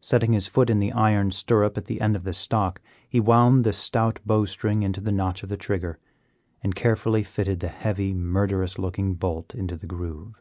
[0.00, 3.62] Setting his foot in the iron stirrup at the end of the stock, he wound
[3.62, 5.98] the stout bow string into the notch of the trigger,
[6.62, 10.40] and carefully fitted the heavy, murderous looking bolt into the groove.